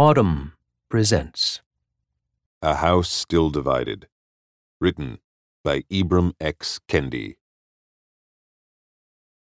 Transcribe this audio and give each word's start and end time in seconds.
Audm 0.00 0.52
presents 0.88 1.60
A 2.62 2.76
House 2.76 3.10
Still 3.10 3.50
Divided. 3.50 4.08
Written 4.80 5.18
by 5.62 5.82
Ibram 5.92 6.32
X. 6.40 6.80
Kendi. 6.88 7.36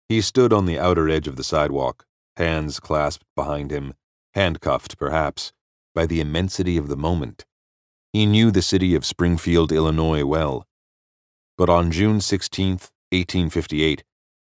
He 0.10 0.20
stood 0.20 0.52
on 0.52 0.66
the 0.66 0.78
outer 0.78 1.08
edge 1.08 1.29
of 1.29 1.38
the 1.38 1.46
sidewalk, 1.46 2.06
hands 2.36 2.82
clasped 2.82 3.26
behind 3.38 3.71
him, 3.71 3.94
handcuffed, 4.34 4.98
perhaps, 4.98 5.54
by 5.96 6.06
the 6.06 6.20
immensity 6.20 6.75
of 6.75 6.89
the 6.89 6.98
moment. 6.98 7.46
He 8.12 8.25
knew 8.25 8.52
the 8.52 8.62
city 8.62 8.96
of 8.96 9.05
Springfield, 9.05 9.71
Illinois 9.71 10.25
well. 10.25 10.68
But 11.57 11.70
on 11.70 11.89
June 11.89 12.20
16, 12.20 12.71
1858, 13.14 14.04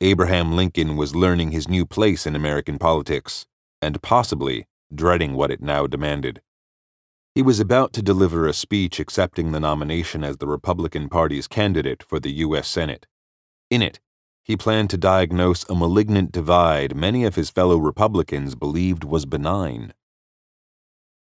Abraham 0.01 0.57
Lincoln 0.57 0.97
was 0.97 1.15
learning 1.15 1.53
his 1.53 1.69
new 1.69 1.87
place 1.87 2.27
in 2.27 2.35
American 2.35 2.77
politics, 2.77 3.47
and 3.81 4.03
possibly 4.03 4.67
dreading 4.95 5.35
what 5.35 5.51
it 5.51 5.63
now 5.63 5.87
demanded. 5.87 6.41
He 7.35 7.43
was 7.43 7.61
about 7.61 7.93
to 7.93 8.03
deliver 8.03 8.47
a 8.47 8.53
speech 8.53 8.99
accepting 8.99 9.53
the 9.53 9.61
nomination 9.61 10.25
as 10.25 10.39
the 10.39 10.47
Republican 10.47 11.09
Party's 11.09 11.47
candidate 11.47 12.03
for 12.03 12.19
the 12.19 12.33
U.S. 12.33 12.67
Senate. 12.67 13.07
In 13.69 13.83
it, 13.83 14.01
he 14.43 14.57
planned 14.57 14.91
to 14.91 14.97
diagnose 14.97 15.69
a 15.69 15.75
malignant 15.75 16.33
divide 16.33 16.97
many 16.97 17.25
of 17.25 17.35
his 17.35 17.51
fellow 17.51 17.79
Republicans 17.79 18.55
believed 18.55 19.05
was 19.05 19.27
benign. 19.27 19.93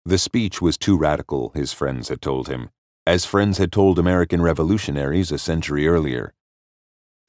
The 0.05 0.19
speech 0.19 0.61
was 0.61 0.77
too 0.77 0.99
radical, 0.99 1.51
his 1.55 1.73
friends 1.73 2.11
had 2.11 2.21
told 2.21 2.49
him, 2.49 2.69
as 3.07 3.25
friends 3.25 3.57
had 3.57 3.73
told 3.73 3.99
American 3.99 4.43
revolutionaries 4.43 5.33
a 5.33 5.39
century 5.39 5.89
earlier. 5.89 6.35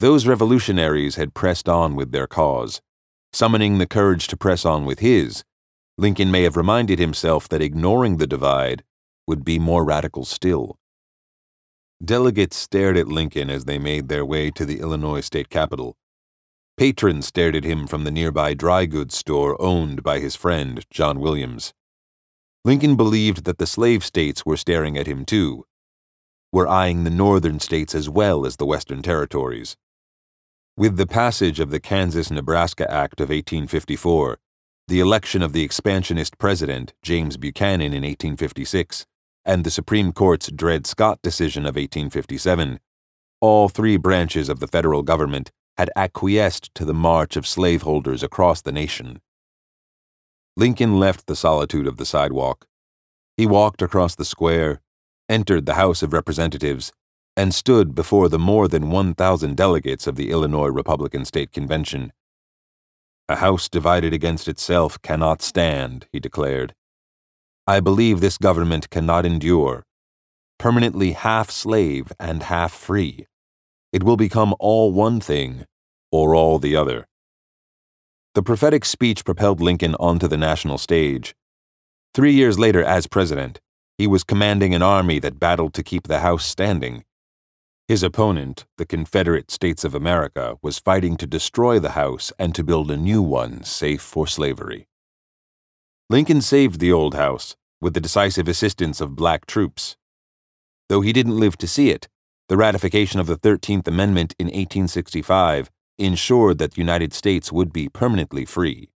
Those 0.02 0.28
revolutionaries 0.28 1.16
had 1.16 1.34
pressed 1.34 1.70
on 1.70 1.95
with 1.95 2.12
their 2.12 2.28
cause. 2.28 2.81
Summoning 3.31 3.78
the 3.78 3.88
courage 3.88 4.28
to 4.28 4.38
press 4.38 4.66
on 4.66 4.84
with 4.84 5.00
his, 5.00 5.45
Lincoln 5.98 6.30
may 6.30 6.44
have 6.44 6.58
reminded 6.58 6.99
himself 6.99 7.48
that 7.49 7.62
ignoring 7.62 8.17
the 8.17 8.27
divide 8.27 8.84
would 9.27 9.45
be 9.45 9.59
more 9.59 9.86
radical 9.86 10.26
still. 10.26 10.77
Delegates 12.03 12.58
stared 12.58 12.97
at 12.97 13.08
Lincoln 13.08 13.50
as 13.50 13.66
they 13.66 13.80
made 13.80 14.09
their 14.09 14.25
way 14.25 14.52
to 14.52 14.66
the 14.66 14.80
Illinois 14.80 15.22
state 15.22 15.50
capitol. 15.50 15.95
Patrons 16.78 17.28
stared 17.28 17.55
at 17.55 17.64
him 17.64 17.88
from 17.88 18.03
the 18.03 18.11
nearby 18.11 18.53
dry 18.53 18.86
goods 18.86 19.16
store 19.16 19.59
owned 19.61 20.03
by 20.03 20.20
his 20.20 20.36
friend, 20.36 20.86
John 20.89 21.22
Williams. 21.22 21.73
Lincoln 22.66 22.98
believed 22.98 23.45
that 23.45 23.59
the 23.59 23.67
slave 23.67 24.03
states 24.03 24.45
were 24.45 24.58
staring 24.58 24.98
at 24.98 25.08
him 25.08 25.23
too, 25.23 25.66
were 26.52 26.67
eyeing 26.67 27.03
the 27.03 27.09
northern 27.09 27.59
states 27.59 27.95
as 27.95 28.09
well 28.09 28.45
as 28.45 28.58
the 28.58 28.66
western 28.66 29.02
territories. 29.02 29.77
With 30.75 30.98
the 30.98 31.08
passage 31.08 31.61
of 31.61 31.70
the 31.70 31.80
Kansas 31.80 32.30
Nebraska 32.30 32.92
Act 32.92 33.22
of 33.22 33.30
1854, 33.30 34.39
the 34.88 35.00
election 35.00 35.41
of 35.41 35.52
the 35.52 35.64
expansionist 35.64 36.38
president, 36.38 36.94
James 37.02 37.38
Buchanan, 37.38 37.94
in 37.94 38.03
1856, 38.03 39.05
and 39.44 39.64
the 39.64 39.72
Supreme 39.72 40.14
Court's 40.14 40.52
Dred 40.52 40.86
Scott 40.86 41.19
decision 41.23 41.64
of 41.64 41.75
1857, 41.75 42.80
all 43.42 43.67
three 43.67 43.97
branches 43.97 44.47
of 44.47 44.59
the 44.59 44.67
federal 44.67 45.02
government 45.02 45.52
had 45.77 45.89
acquiesced 45.95 46.73
to 46.75 46.86
the 46.86 46.94
march 46.94 47.36
of 47.36 47.47
slaveholders 47.47 48.23
across 48.23 48.61
the 48.61 48.72
nation. 48.72 49.22
Lincoln 50.55 50.99
left 50.99 51.27
the 51.27 51.36
solitude 51.36 51.88
of 51.88 51.97
the 51.97 52.05
sidewalk. 52.05 52.66
He 53.36 53.45
walked 53.45 53.81
across 53.81 54.16
the 54.16 54.23
square, 54.23 54.81
entered 55.27 55.66
the 55.66 55.73
House 55.73 56.02
of 56.02 56.14
Representatives, 56.14 56.94
and 57.36 57.53
stood 57.53 57.94
before 57.94 58.30
the 58.30 58.39
more 58.39 58.67
than 58.67 58.89
1,000 58.89 59.58
delegates 59.58 60.08
of 60.08 60.16
the 60.16 60.31
Illinois 60.31 60.70
Republican 60.70 61.25
State 61.25 61.52
Convention. 61.52 62.14
A 63.28 63.38
house 63.38 63.68
divided 63.68 64.14
against 64.14 64.48
itself 64.48 65.02
cannot 65.02 65.42
stand, 65.42 66.06
he 66.12 66.20
declared. 66.20 66.76
I 67.66 67.80
believe 67.80 68.22
this 68.22 68.38
government 68.38 68.92
cannot 68.92 69.26
endure. 69.26 69.84
Permanently 70.59 71.14
half 71.14 71.50
slave 71.50 72.12
and 72.20 72.44
half 72.44 72.72
free. 72.72 73.26
It 73.92 74.04
will 74.04 74.17
become 74.17 74.54
all 74.59 74.92
one 74.92 75.20
thing 75.20 75.66
or 76.11 76.36
all 76.36 76.60
the 76.60 76.76
other. 76.76 77.08
The 78.36 78.44
prophetic 78.44 78.86
speech 78.86 79.26
propelled 79.26 79.60
Lincoln 79.60 79.95
onto 79.95 80.28
the 80.28 80.38
national 80.38 80.78
stage. 80.78 81.33
Three 82.14 82.33
years 82.33 82.60
later, 82.60 82.83
as 82.83 83.08
president, 83.08 83.60
he 83.98 84.05
was 84.05 84.23
commanding 84.23 84.76
an 84.76 84.83
army 84.83 85.20
that 85.20 85.39
battled 85.39 85.73
to 85.73 85.83
keep 85.83 86.08
the 86.08 86.20
House 86.20 86.45
standing. 86.45 87.05
His 87.88 88.02
opponent, 88.02 88.66
the 88.78 88.86
Confederate 88.86 89.52
States 89.52 89.84
of 89.84 89.94
America, 89.94 90.58
was 90.64 90.80
fighting 90.80 91.18
to 91.18 91.28
destroy 91.28 91.78
the 91.78 91.92
House 91.92 92.34
and 92.40 92.56
to 92.56 92.64
build 92.64 92.90
a 92.90 92.98
new 92.98 93.22
one 93.22 93.64
safe 93.64 94.02
for 94.02 94.26
slavery. 94.26 94.88
Lincoln 96.10 96.42
saved 96.42 96.80
the 96.80 96.92
old 96.92 97.14
House 97.14 97.56
with 97.80 97.94
the 97.94 98.02
decisive 98.02 98.48
assistance 98.48 99.02
of 99.02 99.16
black 99.16 99.46
troops. 99.46 99.98
Though 100.90 101.02
he 101.02 101.14
didn't 101.14 101.40
live 101.40 101.58
to 101.58 101.68
see 101.68 101.92
it, 101.92 102.08
the 102.50 102.58
ratification 102.58 103.20
of 103.20 103.28
the 103.28 103.38
13th 103.38 103.88
Amendment 103.88 104.34
in 104.40 104.48
1865 104.48 105.70
ensured 106.00 106.58
that 106.58 106.72
the 106.72 106.82
United 106.82 107.14
States 107.14 107.52
would 107.52 107.72
be 107.72 107.88
permanently 107.88 108.46
free. 108.46 108.90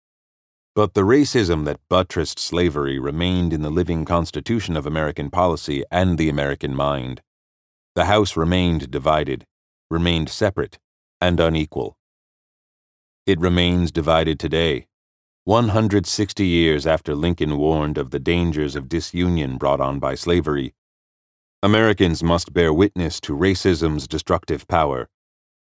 But 0.75 0.93
the 0.93 1.01
racism 1.01 1.65
that 1.65 1.81
buttressed 1.89 2.39
slavery 2.39 2.99
remained 2.99 3.51
in 3.51 3.63
the 3.63 3.69
living 3.69 4.05
constitution 4.05 4.77
of 4.77 4.85
American 4.85 5.29
policy 5.29 5.83
and 5.91 6.17
the 6.17 6.29
American 6.29 6.73
mind. 6.73 7.21
The 7.97 8.05
House 8.05 8.37
remained 8.37 8.91
divided, 8.91 9.47
remained 9.89 10.29
separate, 10.29 10.77
and 11.19 11.39
unequal. 11.39 11.97
It 13.25 13.39
remains 13.39 13.91
divided 13.91 14.39
today, 14.39 14.85
160 15.45 16.45
years 16.45 16.85
after 16.85 17.15
Lincoln 17.15 17.57
warned 17.57 17.97
of 17.97 18.11
the 18.11 18.19
dangers 18.19 18.75
of 18.75 18.87
disunion 18.87 19.57
brought 19.57 19.81
on 19.81 19.97
by 19.97 20.13
slavery. 20.13 20.75
Americans 21.63 22.21
must 22.21 22.53
bear 22.53 22.71
witness 22.71 23.19
to 23.21 23.35
racism's 23.35 24.07
destructive 24.07 24.67
power. 24.67 25.09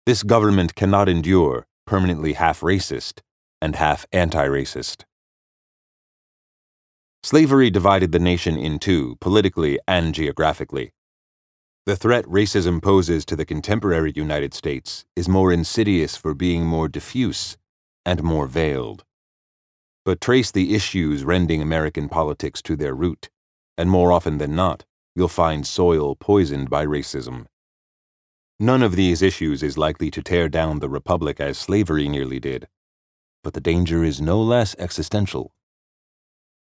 This 0.07 0.23
government 0.23 0.75
cannot 0.75 1.11
endure 1.11 1.67
permanently 1.87 2.33
half 2.33 2.63
racist 2.63 3.21
and 3.61 3.77
half 3.77 4.07
anti 4.11 4.47
racist. 4.47 5.05
Slavery 7.23 7.69
divided 7.69 8.11
the 8.11 8.19
nation 8.19 8.57
in 8.57 8.79
two, 8.79 9.19
politically 9.21 9.79
and 9.87 10.15
geographically. 10.15 10.93
The 11.85 11.97
threat 11.97 12.25
racism 12.27 12.81
poses 12.81 13.25
to 13.25 13.35
the 13.35 13.45
contemporary 13.45 14.13
United 14.15 14.55
States 14.55 15.05
is 15.17 15.29
more 15.29 15.53
insidious 15.53 16.17
for 16.17 16.33
being 16.33 16.65
more 16.65 16.87
diffuse 16.87 17.57
and 18.07 18.23
more 18.23 18.47
veiled. 18.47 19.05
But 20.05 20.21
trace 20.21 20.53
the 20.53 20.77
issues 20.77 21.25
rending 21.25 21.61
American 21.61 22.09
politics 22.09 22.63
to 22.63 22.77
their 22.77 22.95
root, 22.95 23.31
and 23.77 23.91
more 23.91 24.13
often 24.13 24.39
than 24.39 24.55
not, 24.55 24.85
you'll 25.17 25.27
find 25.27 25.67
soil 25.67 26.15
poisoned 26.15 26.71
by 26.71 26.87
racism. 26.87 27.47
None 28.61 28.85
of 28.85 28.95
these 28.95 29.21
issues 29.21 29.61
is 29.65 29.77
likely 29.77 30.09
to 30.13 30.23
tear 30.23 30.49
down 30.49 30.79
the 30.79 30.89
Republic 30.89 31.41
as 31.41 31.59
slavery 31.59 32.09
nearly 32.09 32.39
did, 32.39 32.69
but 33.43 33.55
the 33.55 33.61
danger 33.61 34.05
is 34.05 34.21
no 34.21 34.41
less 34.41 34.77
existential. 34.79 35.53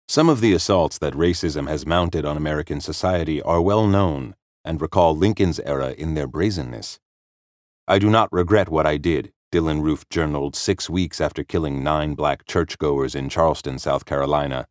Some 0.08 0.30
of 0.30 0.40
the 0.40 0.54
assaults 0.54 0.98
that 1.00 1.14
racism 1.14 1.68
has 1.68 1.86
mounted 1.86 2.24
on 2.24 2.38
American 2.38 2.80
society 2.80 3.42
are 3.42 3.62
well 3.62 3.86
known 3.86 4.36
and 4.64 4.82
recall 4.82 5.16
Lincoln's 5.16 5.60
era 5.60 5.92
in 5.98 6.14
their 6.14 6.28
brazenness. 6.28 7.00
I 7.88 8.00
do 8.00 8.10
not 8.10 8.32
regret 8.32 8.70
what 8.70 8.86
I 8.86 8.98
did, 8.98 9.32
Dylann 9.52 9.82
Roof 9.82 10.08
journaled 10.10 10.56
six 10.56 10.90
weeks 10.90 11.20
after 11.20 11.44
killing 11.44 11.84
nine 11.84 12.14
black 12.14 12.46
churchgoers 12.46 13.16
in 13.16 13.30
Charleston, 13.30 13.80
South 13.80 14.06
Carolina. 14.06 14.68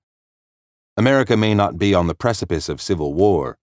America 0.96 1.36
may 1.36 1.54
not 1.54 1.78
be 1.78 1.94
on 1.94 2.06
the 2.06 2.14
precipice 2.14 2.68
of 2.68 2.80
civil 2.80 3.14
war, 3.14 3.58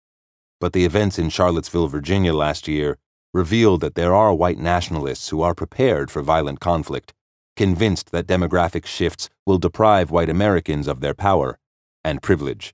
but 0.59 0.73
the 0.73 0.85
events 0.85 1.19
in 1.19 1.29
Charlottesville, 1.29 1.87
Virginia 1.87 2.33
last 2.33 2.67
year 2.67 2.97
revealed 3.33 3.81
that 3.81 3.95
there 3.95 4.13
are 4.13 4.33
white 4.33 4.57
nationalists 4.57 5.29
who 5.29 5.41
are 5.41 5.55
prepared 5.55 6.11
for 6.11 6.21
violent 6.21 6.59
conflict, 6.59 7.13
convinced 7.55 8.11
that 8.11 8.27
demographic 8.27 8.85
shifts 8.85 9.29
will 9.45 9.57
deprive 9.57 10.11
white 10.11 10.29
Americans 10.29 10.87
of 10.87 11.01
their 11.01 11.13
power 11.13 11.57
and 12.03 12.21
privilege. 12.21 12.73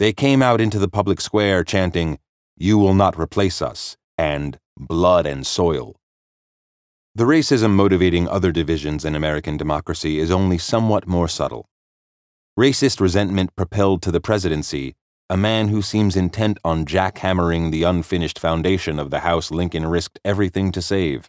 They 0.00 0.14
came 0.14 0.42
out 0.42 0.62
into 0.62 0.78
the 0.78 0.88
public 0.88 1.20
square 1.20 1.62
chanting, 1.62 2.18
you 2.56 2.78
will 2.78 2.94
not 2.94 3.18
replace 3.20 3.60
us, 3.60 3.98
and 4.16 4.58
blood 4.78 5.26
and 5.26 5.46
soil. 5.46 5.94
The 7.14 7.24
racism 7.24 7.72
motivating 7.72 8.26
other 8.26 8.50
divisions 8.50 9.04
in 9.04 9.14
American 9.14 9.58
democracy 9.58 10.18
is 10.18 10.30
only 10.30 10.56
somewhat 10.56 11.06
more 11.06 11.28
subtle. 11.28 11.68
Racist 12.58 12.98
resentment 12.98 13.54
propelled 13.56 14.00
to 14.00 14.10
the 14.10 14.22
presidency 14.22 14.94
a 15.28 15.36
man 15.36 15.68
who 15.68 15.82
seems 15.82 16.16
intent 16.16 16.56
on 16.64 16.86
jackhammering 16.86 17.70
the 17.70 17.82
unfinished 17.82 18.38
foundation 18.38 18.98
of 18.98 19.10
the 19.10 19.20
house 19.20 19.50
Lincoln 19.50 19.86
risked 19.86 20.18
everything 20.24 20.72
to 20.72 20.80
save. 20.80 21.28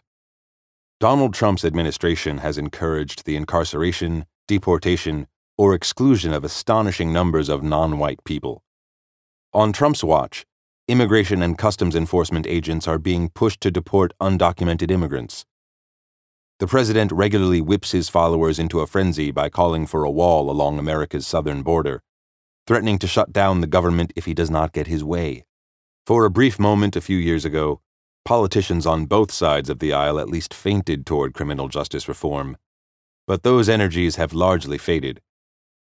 Donald 0.98 1.34
Trump's 1.34 1.66
administration 1.66 2.38
has 2.38 2.56
encouraged 2.56 3.26
the 3.26 3.36
incarceration, 3.36 4.24
deportation, 4.48 5.28
or 5.62 5.74
exclusion 5.74 6.32
of 6.32 6.42
astonishing 6.42 7.12
numbers 7.12 7.48
of 7.48 7.62
non 7.62 7.96
white 7.96 8.24
people. 8.24 8.64
On 9.54 9.72
Trump's 9.72 10.02
watch, 10.02 10.44
immigration 10.88 11.40
and 11.40 11.56
customs 11.56 11.94
enforcement 11.94 12.48
agents 12.48 12.88
are 12.88 12.98
being 12.98 13.28
pushed 13.28 13.60
to 13.60 13.70
deport 13.70 14.12
undocumented 14.20 14.90
immigrants. 14.90 15.46
The 16.58 16.66
president 16.66 17.12
regularly 17.12 17.60
whips 17.60 17.92
his 17.92 18.08
followers 18.08 18.58
into 18.58 18.80
a 18.80 18.88
frenzy 18.88 19.30
by 19.30 19.50
calling 19.50 19.86
for 19.86 20.02
a 20.02 20.10
wall 20.10 20.50
along 20.50 20.80
America's 20.80 21.28
southern 21.28 21.62
border, 21.62 22.02
threatening 22.66 22.98
to 22.98 23.06
shut 23.06 23.32
down 23.32 23.60
the 23.60 23.68
government 23.68 24.12
if 24.16 24.24
he 24.24 24.34
does 24.34 24.50
not 24.50 24.72
get 24.72 24.88
his 24.88 25.04
way. 25.04 25.44
For 26.04 26.24
a 26.24 26.30
brief 26.38 26.58
moment 26.58 26.96
a 26.96 27.00
few 27.00 27.18
years 27.18 27.44
ago, 27.44 27.80
politicians 28.24 28.84
on 28.84 29.06
both 29.06 29.30
sides 29.30 29.70
of 29.70 29.78
the 29.78 29.92
aisle 29.92 30.18
at 30.18 30.28
least 30.28 30.54
feinted 30.54 31.06
toward 31.06 31.34
criminal 31.34 31.68
justice 31.68 32.08
reform. 32.08 32.56
But 33.28 33.44
those 33.44 33.68
energies 33.68 34.16
have 34.16 34.32
largely 34.32 34.76
faded, 34.76 35.20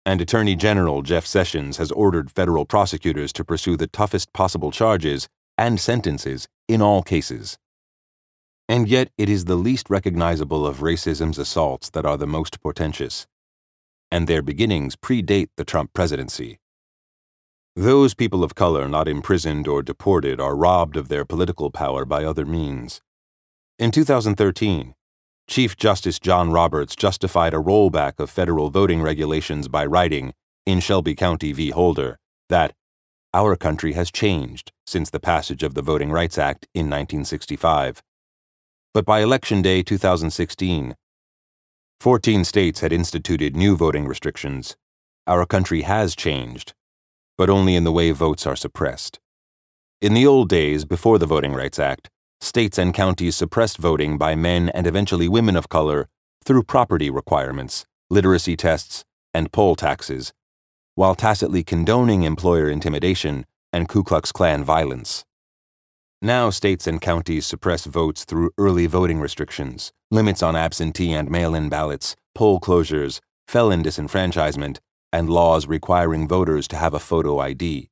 and 0.07 0.21
Attorney 0.21 0.57
General 0.57 1.03
Jeff 1.03 1.27
Sessions 1.27 1.77
has 1.77 1.93
ordered 1.93 2.31
federal 2.31 2.65
prosecutors 2.65 3.33
to 3.35 3.45
pursue 3.45 3.77
the 3.77 3.87
toughest 3.87 4.33
possible 4.33 4.71
charges 4.71 5.29
and 5.59 5.79
sentences 5.79 6.49
in 6.69 6.81
all 6.81 7.03
cases. 7.03 7.59
And 8.69 8.89
yet, 8.89 9.11
it 9.19 9.29
is 9.29 9.45
the 9.45 9.57
least 9.57 9.91
recognizable 9.91 10.67
of 10.67 10.79
racism's 10.79 11.39
assaults 11.39 11.91
that 11.91 12.07
are 12.07 12.17
the 12.17 12.27
most 12.27 12.61
portentous, 12.61 13.27
and 14.11 14.27
their 14.27 14.43
beginnings 14.43 14.97
predate 14.97 15.49
the 15.57 15.65
Trump 15.65 15.93
presidency. 15.93 16.59
Those 17.77 18.15
people 18.15 18.43
of 18.43 18.55
color 18.55 18.89
not 18.89 19.09
imprisoned 19.09 19.69
or 19.69 19.83
deported 19.83 20.41
are 20.41 20.57
robbed 20.57 20.97
of 20.97 21.09
their 21.09 21.25
political 21.25 21.71
power 21.71 22.05
by 22.05 22.25
other 22.25 22.45
means. 22.45 23.01
In 23.79 23.91
2013, 23.91 24.95
Chief 25.51 25.77
Justice 25.77 26.21
John 26.21 26.53
Roberts 26.53 26.95
justified 26.95 27.55
a 27.55 27.57
rollback 27.57 28.21
of 28.21 28.31
federal 28.31 28.71
voting 28.71 29.03
regulations 29.03 29.67
by 29.67 29.85
writing, 29.85 30.33
in 30.65 30.79
Shelby 30.79 31.17
County 31.17 31.51
v. 31.51 31.71
Holder, 31.71 32.21
that 32.49 32.73
our 33.35 33.57
country 33.57 33.95
has 33.95 34.13
changed 34.13 34.71
since 34.87 35.11
the 35.11 35.19
passage 35.19 35.65
of 35.65 35.75
the 35.75 35.83
Voting 35.83 36.13
Rights 36.13 36.39
Act 36.39 36.69
in 36.73 36.87
1965. 36.87 38.01
But 38.95 39.05
by 39.05 39.23
Election 39.23 39.61
Day 39.61 39.83
2016, 39.83 40.95
14 41.99 42.45
states 42.45 42.79
had 42.79 42.93
instituted 42.93 43.57
new 43.57 43.77
voting 43.77 44.07
restrictions. 44.07 44.77
Our 45.27 45.47
country 45.47 45.83
has 45.83 46.15
changed, 46.15 46.75
but 47.37 47.51
only 47.51 47.75
in 47.75 47.83
the 47.83 47.91
way 47.91 48.13
votes 48.13 48.47
are 48.47 48.55
suppressed. 48.55 49.19
In 50.01 50.15
the 50.15 50.29
old 50.29 50.49
days, 50.49 50.85
before 50.85 51.19
the 51.19 51.27
Voting 51.27 51.55
Rights 51.55 51.81
Act, 51.81 52.09
states 52.41 52.79
and 52.79 52.95
counties 52.95 53.37
suppressed 53.37 53.77
voting 53.77 54.19
by 54.19 54.35
men 54.35 54.71
and 54.71 54.87
eventually 54.87 55.29
women 55.29 55.57
of 55.57 55.69
color 55.69 56.09
through 56.45 56.63
property 56.63 57.11
requirements, 57.11 57.85
literacy 58.09 58.57
tests, 58.57 59.05
and 59.35 59.53
poll 59.53 59.77
taxes, 59.77 60.33
while 60.95 61.15
tacitly 61.15 61.63
condoning 61.63 62.23
employer 62.23 62.69
intimidation 62.69 63.47
and 63.73 63.89
Ku 63.89 64.03
Klux 64.03 64.33
Klan 64.33 64.65
violence. 64.65 65.25
Now, 66.23 66.51
states 66.51 66.87
and 66.87 67.01
counties 67.01 67.47
suppress 67.47 67.85
votes 67.85 68.25
through 68.25 68.51
early 68.59 68.87
voting 68.87 69.21
restrictions, 69.21 69.93
limits 70.11 70.43
on 70.43 70.57
absentee 70.57 71.13
and 71.13 71.31
mail 71.31 71.55
in 71.55 71.69
ballots, 71.69 72.17
poll 72.35 72.61
closures, 72.61 73.21
felon 73.47 73.83
disenfranchisement, 73.83 74.79
and 75.13 75.31
laws 75.31 75.67
requiring 75.67 76.29
voters 76.29 76.69
to 76.69 76.77
have 76.77 76.95
a 76.95 76.99
photo 76.99 77.39
ID. 77.39 77.89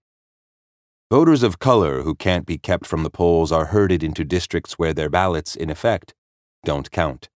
Voters 1.11 1.43
of 1.43 1.59
color 1.59 2.03
who 2.03 2.15
can't 2.15 2.45
be 2.45 2.59
kept 2.59 2.85
from 2.85 3.03
the 3.03 3.09
polls 3.09 3.51
are 3.51 3.67
herded 3.67 4.03
into 4.03 4.25
districts 4.25 4.75
where 4.75 4.93
their 4.93 5.09
ballots, 5.09 5.57
in 5.57 5.71
effect, 5.71 6.13
don't 6.67 6.91
count. 6.91 7.31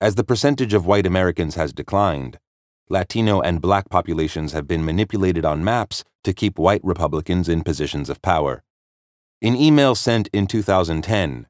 As 0.00 0.16
the 0.16 0.24
percentage 0.24 0.74
of 0.74 0.84
white 0.84 1.06
Americans 1.06 1.54
has 1.54 1.72
declined, 1.72 2.40
Latino 2.88 3.40
and 3.40 3.60
black 3.60 3.88
populations 3.88 4.50
have 4.50 4.66
been 4.66 4.84
manipulated 4.84 5.44
on 5.44 5.62
maps 5.62 6.02
to 6.24 6.32
keep 6.32 6.58
white 6.58 6.82
Republicans 6.82 7.48
in 7.48 7.62
positions 7.62 8.10
of 8.10 8.20
power. 8.20 8.64
In 9.40 9.54
email 9.54 9.94
sent 9.94 10.26
in 10.32 10.48
2010, 10.48 11.46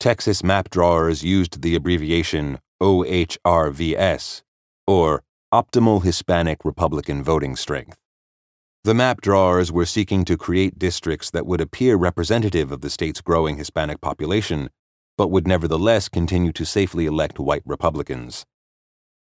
Texas 0.00 0.42
map 0.42 0.70
drawers 0.70 1.22
used 1.22 1.62
the 1.62 1.76
abbreviation 1.76 2.58
OHRVS, 2.82 4.42
or 4.88 5.22
optimal 5.52 6.02
Hispanic 6.02 6.64
Republican 6.64 7.22
voting 7.22 7.54
strength. 7.54 7.96
The 8.84 8.92
map 8.92 9.22
drawers 9.22 9.72
were 9.72 9.86
seeking 9.86 10.26
to 10.26 10.36
create 10.36 10.78
districts 10.78 11.30
that 11.30 11.46
would 11.46 11.62
appear 11.62 11.96
representative 11.96 12.70
of 12.70 12.82
the 12.82 12.90
state's 12.90 13.22
growing 13.22 13.56
Hispanic 13.56 14.02
population, 14.02 14.68
but 15.16 15.30
would 15.30 15.46
nevertheless 15.46 16.10
continue 16.10 16.52
to 16.52 16.66
safely 16.66 17.06
elect 17.06 17.38
white 17.38 17.62
Republicans. 17.64 18.44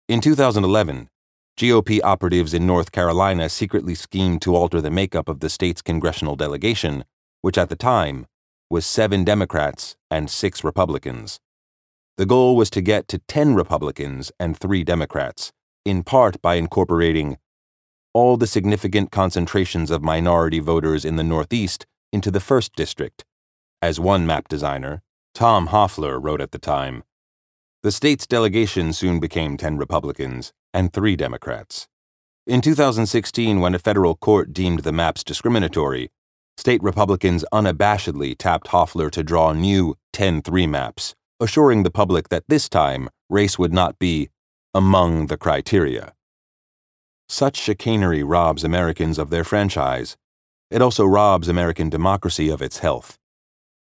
In 0.08 0.22
2011, 0.22 1.10
GOP 1.58 2.00
operatives 2.02 2.54
in 2.54 2.66
North 2.66 2.90
Carolina 2.90 3.50
secretly 3.50 3.94
schemed 3.94 4.40
to 4.40 4.56
alter 4.56 4.80
the 4.80 4.90
makeup 4.90 5.28
of 5.28 5.40
the 5.40 5.50
state's 5.50 5.82
congressional 5.82 6.36
delegation, 6.36 7.04
which 7.42 7.58
at 7.58 7.68
the 7.68 7.76
time 7.76 8.26
was 8.70 8.86
seven 8.86 9.24
Democrats 9.24 9.94
and 10.10 10.30
six 10.30 10.64
Republicans. 10.64 11.38
The 12.16 12.24
goal 12.24 12.56
was 12.56 12.70
to 12.70 12.80
get 12.80 13.08
to 13.08 13.18
10 13.28 13.54
Republicans 13.54 14.32
and 14.40 14.56
three 14.56 14.84
Democrats 14.84 15.52
in 15.84 16.02
part 16.02 16.40
by 16.40 16.54
incorporating 16.54 17.36
all 18.12 18.36
the 18.36 18.46
significant 18.46 19.12
concentrations 19.12 19.90
of 19.90 20.02
minority 20.02 20.58
voters 20.58 21.04
in 21.04 21.16
the 21.16 21.22
Northeast 21.22 21.86
into 22.12 22.30
the 22.30 22.40
1st 22.40 22.72
District. 22.74 23.24
As 23.80 24.00
one 24.00 24.26
map 24.26 24.48
designer, 24.48 25.02
Tom 25.34 25.68
Hofeller, 25.68 26.22
wrote 26.22 26.40
at 26.40 26.50
the 26.50 26.58
time, 26.58 27.04
the 27.82 27.92
state's 27.92 28.26
delegation 28.26 28.92
soon 28.92 29.20
became 29.20 29.56
10 29.56 29.78
Republicans 29.78 30.52
and 30.74 30.92
3 30.92 31.16
Democrats. 31.16 31.88
In 32.46 32.60
2016, 32.60 33.60
when 33.60 33.74
a 33.74 33.78
federal 33.78 34.16
court 34.16 34.52
deemed 34.52 34.80
the 34.80 34.92
maps 34.92 35.22
discriminatory, 35.22 36.10
state 36.58 36.82
Republicans 36.82 37.44
unabashedly 37.52 38.36
tapped 38.36 38.68
Hofeller 38.68 39.10
to 39.12 39.22
draw 39.22 39.52
new 39.52 39.94
10 40.12 40.42
3 40.42 40.66
maps, 40.66 41.14
assuring 41.38 41.84
the 41.84 41.90
public 41.90 42.28
that 42.28 42.44
this 42.48 42.68
time 42.68 43.08
race 43.30 43.58
would 43.58 43.72
not 43.72 43.98
be 43.98 44.28
among 44.74 45.28
the 45.28 45.36
criteria. 45.36 46.12
Such 47.32 47.56
chicanery 47.56 48.24
robs 48.24 48.64
Americans 48.64 49.16
of 49.16 49.30
their 49.30 49.44
franchise. 49.44 50.16
It 50.68 50.82
also 50.82 51.06
robs 51.06 51.46
American 51.46 51.88
democracy 51.88 52.48
of 52.48 52.60
its 52.60 52.78
health. 52.78 53.20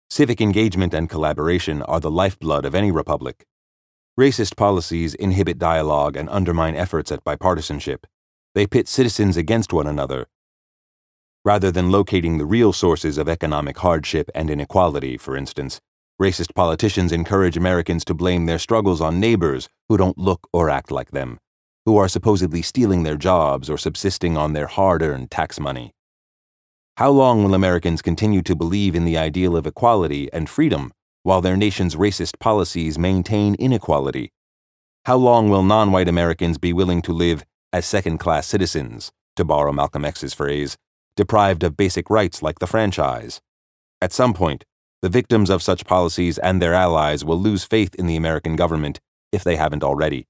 Civic 0.09 0.41
engagement 0.41 0.95
and 0.95 1.11
collaboration 1.11 1.83
are 1.83 1.99
the 1.99 2.09
lifeblood 2.09 2.65
of 2.65 2.77
any 2.77 2.93
republic. 2.93 3.45
Racist 4.17 4.57
policies 4.57 5.15
inhibit 5.15 5.59
dialogue 5.59 6.17
and 6.17 6.29
undermine 6.31 6.77
efforts 6.77 7.11
at 7.11 7.25
bipartisanship. 7.25 8.05
They 8.55 8.69
pit 8.69 8.87
citizens 8.87 9.37
against 9.37 9.73
one 9.73 9.89
another. 9.89 10.29
Rather 11.45 11.73
than 11.73 11.91
locating 11.91 12.39
the 12.39 12.47
real 12.47 12.73
sources 12.73 13.19
of 13.19 13.29
economic 13.29 13.77
hardship 13.79 14.31
and 14.37 14.51
inequality, 14.51 15.17
for 15.17 15.37
instance, 15.37 15.81
Racist 16.21 16.55
politicians 16.55 17.11
encourage 17.11 17.57
Americans 17.57 18.05
to 18.05 18.15
blame 18.15 18.47
their 18.47 18.61
struggles 18.61 19.01
on 19.01 19.19
neighbors 19.19 19.69
who 19.89 19.97
don't 19.97 20.17
look 20.17 20.47
or 20.53 20.71
act 20.71 20.93
like 20.93 21.11
them, 21.11 21.41
who 21.85 21.97
are 21.97 22.09
supposedly 22.09 22.63
stealing 22.63 23.03
their 23.03 23.17
jobs 23.17 23.69
or 23.69 23.77
subsisting 23.77 24.37
on 24.37 24.53
their 24.53 24.67
hard 24.67 25.03
earned 25.03 25.31
tax 25.31 25.59
money. 25.59 25.93
How 26.97 27.11
long 27.11 27.43
will 27.43 27.55
Americans 27.55 28.03
continue 28.03 28.43
to 28.43 28.55
believe 28.55 28.95
in 28.95 29.05
the 29.05 29.17
ideal 29.17 29.57
of 29.57 29.67
equality 29.67 30.31
and 30.33 30.49
freedom 30.49 30.93
while 31.23 31.41
their 31.41 31.57
nation's 31.57 31.97
racist 31.97 32.39
policies 32.39 32.99
maintain 32.99 33.55
inequality? 33.55 34.31
How 35.07 35.17
long 35.17 35.49
will 35.49 35.63
non 35.63 35.91
white 35.91 36.09
Americans 36.09 36.59
be 36.59 36.73
willing 36.73 37.03
to 37.03 37.13
live 37.13 37.45
as 37.73 37.87
second 37.87 38.19
class 38.19 38.47
citizens, 38.47 39.11
to 39.37 39.45
borrow 39.45 39.73
Malcolm 39.73 40.05
X's 40.05 40.35
phrase, 40.35 40.77
deprived 41.17 41.65
of 41.65 41.77
basic 41.77 42.11
rights 42.11 42.43
like 42.43 42.59
the 42.59 42.67
franchise? 42.67 43.41
At 44.01 44.13
some 44.13 44.35
point, 44.35 44.65
the 45.01 45.09
victims 45.09 45.51
of 45.51 45.63
such 45.63 45.87
policies 45.87 46.39
and 46.39 46.63
their 46.63 46.75
allies 46.75 47.25
will 47.25 47.41
lose 47.41 47.65
faith 47.65 47.95
in 47.97 48.07
the 48.07 48.17
American 48.17 48.55
government 48.55 49.01
if 49.33 49.43
they 49.43 49.57
haven't 49.57 49.83
already. 49.83 50.27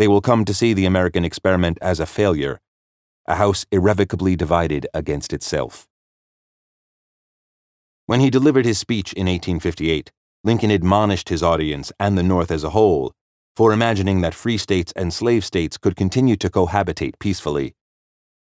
They 0.00 0.08
will 0.08 0.22
come 0.22 0.46
to 0.46 0.54
see 0.54 0.72
the 0.72 0.86
American 0.86 1.26
experiment 1.26 1.76
as 1.82 2.00
a 2.00 2.06
failure, 2.06 2.58
a 3.28 3.34
house 3.34 3.66
irrevocably 3.70 4.34
divided 4.34 4.86
against 4.94 5.34
itself. 5.34 5.86
When 8.06 8.20
he 8.20 8.30
delivered 8.30 8.64
his 8.64 8.78
speech 8.78 9.12
in 9.12 9.26
1858, 9.26 10.10
Lincoln 10.42 10.70
admonished 10.70 11.28
his 11.28 11.42
audience 11.42 11.92
and 12.00 12.16
the 12.16 12.22
North 12.22 12.50
as 12.50 12.64
a 12.64 12.70
whole 12.70 13.12
for 13.54 13.74
imagining 13.74 14.22
that 14.22 14.32
free 14.32 14.56
states 14.56 14.90
and 14.96 15.12
slave 15.12 15.44
states 15.44 15.76
could 15.76 15.96
continue 15.96 16.36
to 16.36 16.48
cohabitate 16.48 17.18
peacefully. 17.18 17.74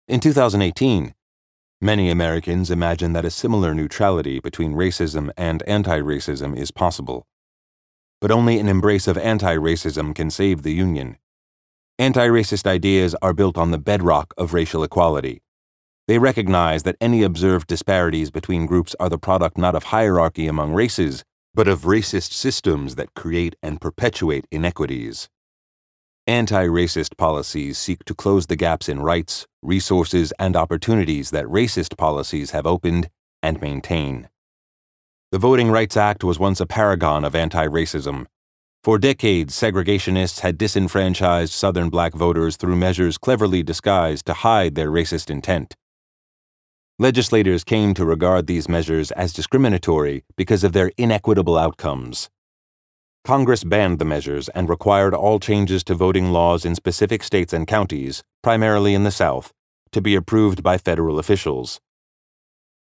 In 0.07 0.21
2018, 0.21 1.15
Many 1.81 2.11
Americans 2.11 2.71
imagine 2.71 3.15
that 3.15 3.25
a 3.25 3.31
similar 3.31 3.73
neutrality 3.73 4.39
between 4.39 4.75
racism 4.75 5.31
and 5.39 5.63
anti 5.63 5.99
racism 5.99 6.55
is 6.55 6.71
possible. 6.71 7.27
But 8.21 8.31
only 8.31 8.59
an 8.59 8.69
embrace 8.69 9.09
of 9.09 9.17
anti 9.17 9.57
racism 9.57 10.15
can 10.15 10.31
save 10.31 10.61
the 10.61 10.75
Union. 10.75 11.17
Anti 12.01 12.29
racist 12.29 12.65
ideas 12.65 13.17
are 13.23 13.35
built 13.35 13.59
on 13.59 13.73
the 13.73 13.79
bedrock 13.79 14.33
of 14.39 14.55
racial 14.55 14.85
equality. 14.85 15.43
They 16.07 16.19
recognize 16.19 16.85
that 16.85 16.95
any 17.01 17.25
observed 17.25 17.67
disparities 17.67 18.31
between 18.31 18.67
groups 18.67 18.95
are 19.01 19.09
the 19.09 19.19
product 19.19 19.59
not 19.59 19.75
of 19.75 19.83
hierarchy 19.83 20.47
among 20.47 20.75
races, 20.75 21.25
but 21.55 21.67
of 21.67 21.81
racist 21.81 22.33
systems 22.33 22.95
that 22.95 23.15
create 23.17 23.57
and 23.65 23.81
perpetuate 23.81 24.47
inequities. 24.53 25.29
Anti 26.29 26.67
racist 26.69 27.17
policies 27.17 27.79
seek 27.79 28.05
to 28.05 28.15
close 28.15 28.47
the 28.47 28.55
gaps 28.55 28.89
in 28.89 29.01
rights, 29.01 29.49
resources, 29.61 30.33
and 30.39 30.55
opportunities 30.55 31.31
that 31.31 31.47
racist 31.47 31.97
policies 31.97 32.53
have 32.53 32.65
opened 32.65 33.11
and 33.43 33.61
maintain. 33.61 34.29
The 35.33 35.39
Voting 35.39 35.73
Rights 35.73 35.97
Act 35.97 36.23
was 36.23 36.39
once 36.39 36.61
a 36.61 36.67
paragon 36.67 37.25
of 37.25 37.35
anti 37.35 37.67
racism. 37.67 38.27
For 38.85 38.99
decades, 38.99 39.55
segregationists 39.55 40.41
had 40.41 40.57
disenfranchised 40.57 41.53
Southern 41.53 41.91
black 41.91 42.15
voters 42.15 42.57
through 42.57 42.77
measures 42.77 43.19
cleverly 43.19 43.63
disguised 43.63 44.27
to 44.27 44.35
hide 44.35 44.77
their 44.77 44.91
racist 44.91 45.31
intent. 45.31 45.75
Legislators 47.01 47.65
came 47.65 47.93
to 47.95 48.05
regard 48.05 48.47
these 48.47 48.69
measures 48.69 49.11
as 49.13 49.33
discriminatory 49.33 50.25
because 50.37 50.65
of 50.65 50.73
their 50.73 50.93
inequitable 50.97 51.59
outcomes. 51.59 52.29
Congress 53.25 53.63
banned 53.63 53.99
the 53.99 54.05
measures 54.05 54.49
and 54.51 54.69
required 54.69 55.15
all 55.15 55.39
changes 55.39 55.85
to 55.85 55.95
voting 55.95 56.33
laws 56.33 56.65
in 56.65 56.75
specific 56.75 57.23
states 57.23 57.53
and 57.53 57.67
counties, 57.67 58.23
primarily 58.43 58.95
in 58.95 59.05
the 59.05 59.11
South, 59.11 59.53
to 59.93 60.01
be 60.01 60.15
approved 60.15 60.63
by 60.63 60.79
federal 60.79 61.19
officials. 61.19 61.81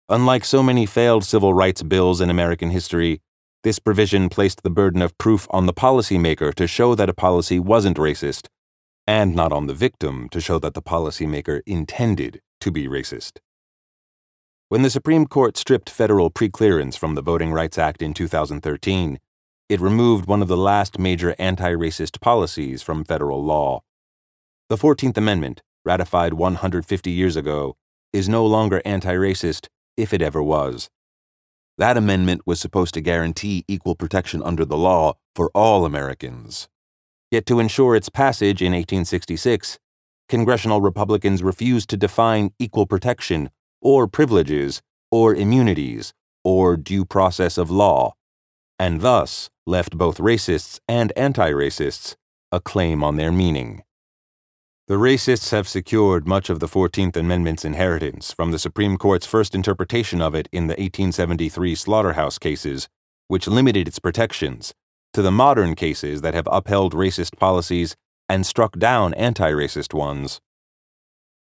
Unlike 0.08 0.46
so 0.46 0.64
many 0.64 0.86
failed 0.86 1.24
civil 1.24 1.54
rights 1.54 1.84
bills 1.84 2.22
in 2.22 2.30
American 2.30 2.70
history, 2.70 3.22
this 3.64 3.80
provision 3.80 4.30
placed 4.30 4.64
the 4.64 4.70
burden 4.70 5.02
of 5.02 5.18
proof 5.18 5.48
on 5.50 5.66
the 5.66 5.74
policymaker 5.74 6.54
to 6.56 6.68
show 6.68 6.96
that 6.96 7.10
a 7.10 7.14
policy 7.14 7.60
wasn't 7.60 7.98
racist, 7.98 8.48
and 9.06 9.36
not 9.36 9.52
on 9.52 9.68
the 9.68 9.74
victim 9.74 10.30
to 10.30 10.40
show 10.40 10.60
that 10.60 10.74
the 10.74 10.82
policymaker 10.82 11.62
intended 11.66 12.40
to 12.62 12.72
be 12.72 12.88
racist. 12.88 13.40
When 14.70 14.84
the 14.84 14.90
Supreme 14.90 15.26
Court 15.26 15.58
stripped 15.58 15.90
federal 15.90 16.30
preclearance 16.30 16.98
from 16.98 17.16
the 17.16 17.22
Voting 17.22 17.52
Rights 17.52 17.78
Act 17.78 18.02
in 18.02 18.14
2013, 18.14 19.20
it 19.68 19.82
removed 19.82 20.28
one 20.28 20.42
of 20.42 20.48
the 20.48 20.58
last 20.58 20.98
major 20.98 21.36
anti 21.38 21.72
racist 21.72 22.22
policies 22.22 22.82
from 22.82 23.04
federal 23.04 23.44
law. 23.44 23.82
The 24.70 24.78
14th 24.78 25.18
Amendment, 25.18 25.62
ratified 25.84 26.34
150 26.36 27.12
years 27.12 27.36
ago, 27.36 27.76
is 28.14 28.30
no 28.30 28.46
longer 28.46 28.82
anti 28.86 29.16
racist 29.16 29.68
if 29.98 30.14
it 30.14 30.22
ever 30.22 30.42
was. 30.42 30.90
That 31.80 31.96
amendment 31.96 32.42
was 32.46 32.60
supposed 32.60 32.94
to 32.96 33.02
guarantee 33.02 33.64
equal 33.70 33.96
protection 33.96 34.44
under 34.44 34.66
the 34.66 34.76
law 34.76 35.14
for 35.34 35.50
all 35.56 35.86
Americans. 35.86 36.68
Yet 37.32 37.46
to 37.46 37.62
ensure 37.62 37.96
its 37.96 38.10
passage 38.10 38.62
in 38.62 38.74
1866, 38.74 39.80
congressional 40.28 40.82
Republicans 40.82 41.42
refused 41.42 41.90
to 41.92 41.96
define 41.96 42.52
equal 42.60 42.86
protection 42.86 43.50
or 43.82 44.10
privileges 44.10 44.82
or 45.10 45.34
immunities 45.34 46.14
or 46.44 46.76
due 46.76 47.06
process 47.06 47.58
of 47.58 47.72
law, 47.72 48.14
and 48.78 49.00
thus 49.00 49.50
left 49.66 49.98
both 49.98 50.18
racists 50.18 50.82
and 50.90 51.14
anti 51.16 51.50
racists 51.50 52.16
a 52.52 52.60
claim 52.60 53.06
on 53.06 53.16
their 53.16 53.32
meaning. 53.32 53.84
The 54.90 54.96
racists 54.96 55.52
have 55.52 55.68
secured 55.68 56.28
much 56.28 56.50
of 56.50 56.60
the 56.60 56.68
14th 56.68 57.16
Amendment's 57.16 57.64
inheritance 57.64 58.34
from 58.34 58.50
the 58.50 58.58
Supreme 58.58 58.98
Court's 58.98 59.28
first 59.28 59.54
interpretation 59.54 60.20
of 60.20 60.34
it 60.34 60.50
in 60.52 60.66
the 60.66 60.72
1873 60.72 61.76
slaughterhouse 61.76 62.40
cases, 62.40 62.90
which 63.28 63.48
limited 63.48 63.88
its 63.88 64.00
protections, 64.00 64.74
to 65.14 65.22
the 65.22 65.30
modern 65.30 65.76
cases 65.76 66.22
that 66.22 66.34
have 66.34 66.48
upheld 66.52 66.96
racist 66.96 67.38
policies 67.38 67.96
and 68.28 68.48
struck 68.48 68.80
down 68.80 69.14
anti 69.14 69.52
racist 69.52 69.94
ones. 69.94 70.42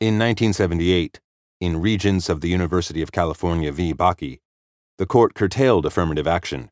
In 0.00 0.18
1978, 0.18 1.20
in 1.60 1.80
Regents 1.80 2.28
of 2.28 2.40
the 2.40 2.48
University 2.48 3.02
of 3.02 3.12
California 3.12 3.70
v. 3.70 3.94
Bakke, 3.94 4.40
the 4.96 5.06
court 5.06 5.34
curtailed 5.34 5.86
affirmative 5.86 6.26
action. 6.26 6.70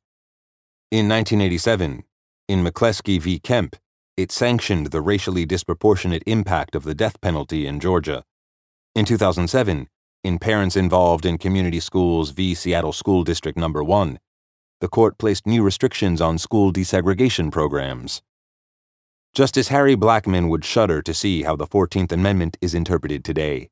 In 0.91 1.09
1987, 1.09 2.03
in 2.49 2.65
McCleskey 2.65 3.21
v. 3.21 3.39
Kemp, 3.39 3.77
it 4.17 4.33
sanctioned 4.33 4.87
the 4.87 5.03
racially 5.03 5.45
disproportionate 5.45 6.23
impact 6.27 6.75
of 6.75 6.85
the 6.85 6.95
death 6.95 7.21
penalty 7.21 7.67
in 7.67 7.79
Georgia. 7.79 8.25
In 8.95 9.05
2007, 9.05 9.89
in 10.25 10.39
Parents 10.39 10.75
Involved 10.75 11.27
in 11.27 11.37
Community 11.37 11.81
Schools 11.81 12.31
v. 12.31 12.55
Seattle 12.55 12.95
School 12.95 13.25
District 13.25 13.59
Number 13.59 13.85
1, 13.85 14.19
the 14.81 14.89
court 14.89 15.19
placed 15.19 15.47
new 15.47 15.63
restrictions 15.63 16.23
on 16.23 16.39
school 16.39 16.73
desegregation 16.73 17.53
programs. 17.53 18.23
Justice 19.35 19.69
Harry 19.69 19.95
Blackmun 19.95 20.49
would 20.49 20.65
shudder 20.65 21.03
to 21.03 21.13
see 21.13 21.43
how 21.43 21.55
the 21.55 21.67
14th 21.67 22.11
Amendment 22.11 22.57
is 22.63 22.73
interpreted 22.73 23.23
today. 23.23 23.69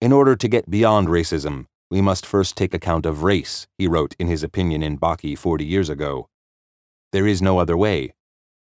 In 0.00 0.10
order 0.10 0.36
to 0.36 0.48
get 0.48 0.70
beyond 0.70 1.08
racism, 1.08 1.66
we 1.90 2.00
must 2.00 2.24
first 2.24 2.56
take 2.56 2.72
account 2.72 3.04
of 3.04 3.22
race, 3.22 3.66
he 3.76 3.86
wrote 3.86 4.16
in 4.18 4.26
his 4.26 4.42
opinion 4.42 4.82
in 4.82 4.98
Bakke 4.98 5.36
40 5.36 5.66
years 5.66 5.90
ago. 5.90 6.28
There 7.12 7.26
is 7.26 7.42
no 7.42 7.58
other 7.58 7.76
way 7.76 8.14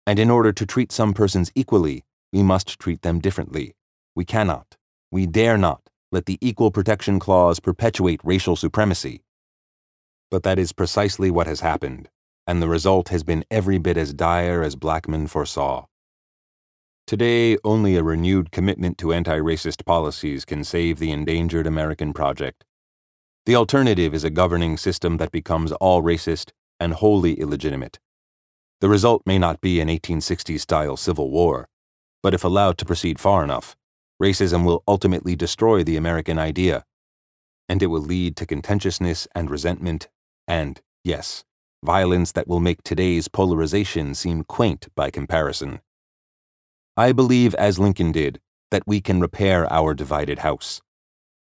and 0.05 0.19
in 0.19 0.29
order 0.29 0.51
to 0.51 0.65
treat 0.65 0.91
some 0.91 1.13
persons 1.13 1.51
equally, 1.55 2.03
we 2.31 2.43
must 2.43 2.79
treat 2.79 3.01
them 3.01 3.19
differently. 3.19 3.75
We 4.15 4.25
cannot, 4.25 4.77
we 5.11 5.25
dare 5.25 5.57
not, 5.57 5.89
let 6.11 6.25
the 6.25 6.37
Equal 6.41 6.71
Protection 6.71 7.19
Clause 7.19 7.59
perpetuate 7.59 8.21
racial 8.23 8.55
supremacy. 8.55 9.21
But 10.31 10.43
that 10.43 10.59
is 10.59 10.71
precisely 10.71 11.31
what 11.31 11.47
has 11.47 11.61
happened, 11.61 12.09
and 12.45 12.61
the 12.61 12.67
result 12.67 13.09
has 13.09 13.23
been 13.23 13.45
every 13.49 13.77
bit 13.77 13.97
as 13.97 14.13
dire 14.13 14.63
as 14.63 14.75
Blackmun 14.75 15.29
foresaw. 15.29 15.85
Today, 17.07 17.57
only 17.63 17.95
a 17.95 18.03
renewed 18.03 18.51
commitment 18.51 18.99
to 18.99 19.13
anti 19.13 19.37
racist 19.39 19.83
policies 19.85 20.45
can 20.45 20.63
save 20.63 20.99
the 20.99 21.11
endangered 21.11 21.65
American 21.65 22.13
project. 22.13 22.65
The 23.47 23.55
alternative 23.55 24.13
is 24.13 24.23
a 24.23 24.29
governing 24.29 24.77
system 24.77 25.17
that 25.17 25.31
becomes 25.31 25.71
all 25.71 26.03
racist 26.03 26.51
and 26.79 26.93
wholly 26.93 27.33
illegitimate. 27.33 27.97
The 28.81 28.89
result 28.89 29.23
may 29.25 29.37
not 29.37 29.59
be 29.59 29.81
an 29.81 29.89
1860s 29.89 30.61
style 30.61 30.95
civil 30.95 31.29
war, 31.29 31.67
but 32.23 32.33
if 32.33 32.43
allowed 32.43 32.77
to 32.77 32.85
proceed 32.85 33.19
far 33.19 33.43
enough, 33.43 33.75
racism 34.21 34.63
will 34.65 34.83
ultimately 34.87 35.35
destroy 35.35 35.83
the 35.83 35.97
American 35.97 36.39
idea, 36.39 36.85
and 37.67 37.83
it 37.83 37.87
will 37.87 38.01
lead 38.01 38.37
to 38.37 38.45
contentiousness 38.45 39.27
and 39.35 39.49
resentment, 39.49 40.07
and, 40.47 40.81
yes, 41.03 41.43
violence 41.83 42.31
that 42.31 42.47
will 42.47 42.59
make 42.59 42.81
today's 42.83 43.27
polarization 43.27 44.15
seem 44.15 44.43
quaint 44.43 44.87
by 44.95 45.09
comparison. 45.09 45.81
I 46.95 47.11
believe, 47.11 47.53
as 47.55 47.79
Lincoln 47.79 48.11
did, 48.11 48.39
that 48.71 48.83
we 48.85 49.01
can 49.01 49.19
repair 49.19 49.71
our 49.71 49.93
divided 49.93 50.39
house. 50.39 50.81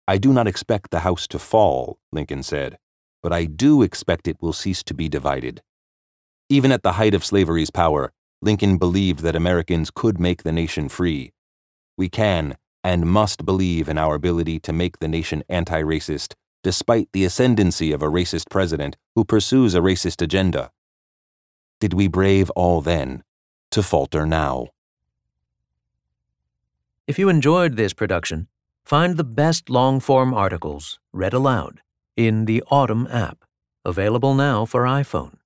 I 0.07 0.19
do 0.19 0.33
not 0.33 0.47
expect 0.47 0.91
the 0.91 1.01
house 1.01 1.27
to 1.29 1.39
fall, 1.39 1.99
Lincoln 2.11 2.43
said, 2.43 2.79
but 3.23 3.33
I 3.33 3.45
do 3.45 3.83
expect 3.83 4.29
it 4.29 4.41
will 4.43 4.53
cease 4.53 4.83
to 4.85 4.95
be 4.95 5.09
divided. 5.09 5.63
Even 6.53 6.71
at 6.71 6.83
the 6.83 6.93
height 6.93 7.15
of 7.15 7.25
slavery's 7.25 7.71
power, 7.71 8.13
Lincoln 8.43 8.77
believed 8.77 9.21
that 9.21 9.35
Americans 9.35 9.91
could 9.91 10.21
make 10.21 10.43
the 10.43 10.53
nation 10.53 10.87
free. 10.91 11.33
We 11.97 12.11
can 12.11 12.59
and 12.85 13.07
must 13.07 13.47
believe 13.47 13.89
in 13.89 13.97
our 13.97 14.15
ability 14.15 14.61
to 14.61 14.71
make 14.71 14.99
the 14.99 15.09
nation 15.09 15.43
anti 15.49 15.81
racist, 15.81 16.35
despite 16.63 17.09
the 17.15 17.25
ascendancy 17.25 17.91
of 17.91 18.03
a 18.03 18.11
racist 18.11 18.51
president 18.51 18.99
who 19.15 19.25
pursues 19.25 19.75
a 19.75 19.81
racist 19.81 20.21
agenda. 20.21 20.71
Did 21.81 21.95
we 21.95 22.07
brave 22.07 22.51
all 22.51 22.83
then 22.83 23.25
to 23.71 23.83
falter 23.83 24.27
now? 24.27 24.67
If 27.07 27.19
you 27.19 27.31
enjoyed 27.31 27.77
this 27.77 27.95
production, 27.95 28.49
find 28.85 29.17
the 29.17 29.25
best 29.25 29.71
long 29.71 30.01
form 30.01 30.35
articles 30.35 31.01
read 31.15 31.33
aloud 31.33 31.81
in 32.15 32.45
the 32.45 32.63
Audm 32.71 33.11
app, 33.11 33.39
available 33.87 34.35
now 34.35 34.67
for 34.67 34.83
iPhone. 34.83 35.39